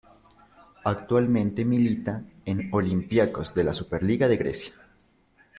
[0.83, 4.73] Actualmente milita en Olympiacos de la Superliga de Grecia.